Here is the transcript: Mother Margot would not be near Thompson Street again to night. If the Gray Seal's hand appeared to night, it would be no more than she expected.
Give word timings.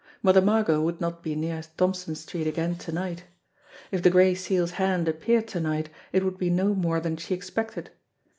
Mother 0.23 0.41
Margot 0.41 0.81
would 0.81 0.99
not 0.99 1.21
be 1.21 1.35
near 1.35 1.61
Thompson 1.77 2.15
Street 2.15 2.47
again 2.47 2.75
to 2.79 2.91
night. 2.91 3.25
If 3.91 4.01
the 4.01 4.09
Gray 4.09 4.33
Seal's 4.33 4.71
hand 4.71 5.07
appeared 5.07 5.47
to 5.49 5.59
night, 5.59 5.89
it 6.11 6.23
would 6.25 6.39
be 6.39 6.49
no 6.49 6.73
more 6.73 6.99
than 6.99 7.17
she 7.17 7.35
expected. 7.35 7.91